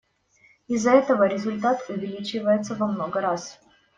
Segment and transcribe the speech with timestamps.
[0.67, 3.59] Из-за этого результат увеличивается во много раз.